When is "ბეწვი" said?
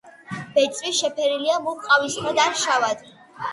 0.55-0.93